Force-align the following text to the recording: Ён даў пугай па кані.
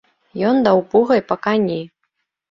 Ён 0.51 0.55
даў 0.67 0.79
пугай 0.93 1.21
па 1.31 1.37
кані. 1.45 1.77